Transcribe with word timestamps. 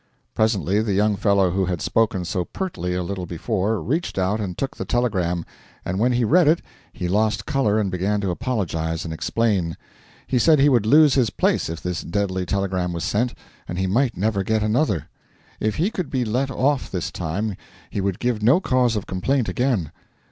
Presently 0.33 0.81
the 0.81 0.95
young 0.95 1.15
fellow 1.15 1.51
who 1.51 1.65
had 1.65 1.79
spoken 1.79 2.25
so 2.25 2.43
pertly 2.43 2.95
a 2.95 3.03
little 3.03 3.27
before 3.27 3.79
reached 3.83 4.17
out 4.17 4.39
and 4.39 4.57
took 4.57 4.75
the 4.75 4.83
telegram, 4.83 5.45
and 5.85 5.99
when 5.99 6.13
he 6.13 6.25
read 6.25 6.47
it 6.47 6.63
he 6.91 7.07
lost 7.07 7.45
colour 7.45 7.77
and 7.79 7.91
began 7.91 8.19
to 8.21 8.31
apologise 8.31 9.05
and 9.05 9.13
explain. 9.13 9.77
He 10.25 10.39
said 10.39 10.57
he 10.57 10.69
would 10.69 10.87
lose 10.87 11.13
his 11.13 11.29
place 11.29 11.69
if 11.69 11.81
this 11.83 12.01
deadly 12.01 12.47
telegram 12.47 12.93
was 12.93 13.03
sent, 13.03 13.35
and 13.67 13.77
he 13.77 13.85
might 13.85 14.17
never 14.17 14.41
get 14.43 14.63
another. 14.63 15.07
If 15.59 15.75
he 15.75 15.91
could 15.91 16.09
be 16.09 16.25
let 16.25 16.49
off 16.49 16.89
this 16.89 17.11
time 17.11 17.55
he 17.91 18.01
would 18.01 18.17
give 18.17 18.41
no 18.41 18.59
cause 18.59 18.95
of 18.95 19.05
complaint 19.05 19.47
again. 19.47 19.91